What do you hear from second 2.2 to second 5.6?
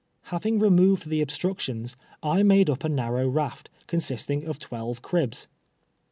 I made up a nar row raft, consisting of twelve cribs.